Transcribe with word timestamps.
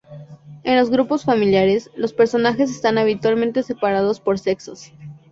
En 0.63 0.77
los 0.79 0.89
grupos 0.89 1.23
familiares, 1.25 1.91
los 1.95 2.11
personajes 2.11 2.71
están 2.71 2.97
habitualmente 2.97 3.61
separados 3.61 4.19
por 4.19 4.39
sexos. 4.39 4.91